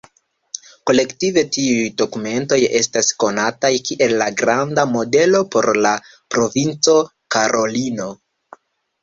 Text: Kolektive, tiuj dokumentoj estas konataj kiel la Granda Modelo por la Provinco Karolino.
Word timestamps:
Kolektive, 0.91 1.41
tiuj 1.57 1.83
dokumentoj 2.01 2.57
estas 2.79 3.09
konataj 3.25 3.71
kiel 3.91 4.15
la 4.23 4.31
Granda 4.41 4.87
Modelo 4.95 5.43
por 5.57 5.71
la 5.89 5.93
Provinco 6.37 6.99
Karolino. 7.39 8.11